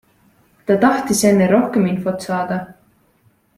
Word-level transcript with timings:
Ta 0.65 0.73
tahtis 0.83 1.21
enne 1.31 1.49
rohkem 1.53 1.87
infot 1.93 2.27
saada. 2.29 2.61